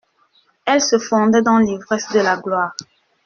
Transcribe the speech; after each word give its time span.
Elle 0.65 0.81
se 0.81 0.97
fondait 0.97 1.43
dans 1.43 1.59
l'ivresse 1.59 2.11
de 2.11 2.21
la 2.21 2.35
gloire. 2.35 2.73